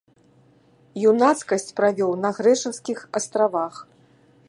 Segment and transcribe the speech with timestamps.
[1.09, 3.75] Юнацкасць правёў на грэчаскіх астравах.